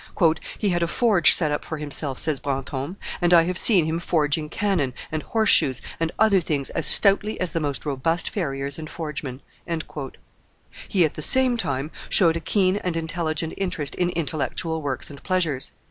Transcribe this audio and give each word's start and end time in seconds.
"He 0.57 0.69
had 0.69 0.81
a 0.81 0.87
forge 0.87 1.31
set 1.31 1.51
up 1.51 1.63
for 1.63 1.77
himself," 1.77 2.17
says 2.17 2.39
Brantome, 2.39 2.97
"and 3.21 3.35
I 3.35 3.43
have 3.43 3.55
seen 3.59 3.85
him 3.85 3.99
forging 3.99 4.49
cannon, 4.49 4.95
and 5.11 5.21
horseshoes, 5.21 5.79
and 5.99 6.11
other 6.17 6.39
things 6.41 6.71
as 6.71 6.87
stoutly 6.87 7.39
as 7.39 7.51
the 7.51 7.59
most 7.59 7.85
robust 7.85 8.27
farriers 8.27 8.79
and 8.79 8.89
forgemen." 8.89 9.41
He, 10.87 11.05
at 11.05 11.13
the 11.13 11.21
same 11.21 11.55
time, 11.55 11.91
showed 12.09 12.35
a 12.35 12.39
keen 12.39 12.77
and 12.77 12.97
intelligent 12.97 13.53
interest 13.57 13.93
in 13.93 14.09
intellectual 14.09 14.81
works 14.81 15.11
and 15.11 15.21
pleasures. 15.21 15.69